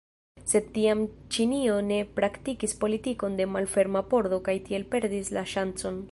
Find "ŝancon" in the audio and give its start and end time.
5.55-5.99